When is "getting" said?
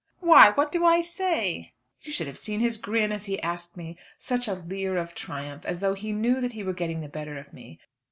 6.73-7.01